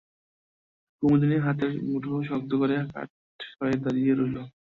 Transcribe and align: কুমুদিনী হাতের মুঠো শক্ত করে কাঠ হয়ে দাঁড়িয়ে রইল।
কুমুদিনী 1.03 1.37
হাতের 1.45 1.71
মুঠো 1.89 2.13
শক্ত 2.29 2.51
করে 2.61 2.75
কাঠ 2.93 3.09
হয়ে 3.59 3.75
দাঁড়িয়ে 3.83 4.13
রইল। 4.13 4.37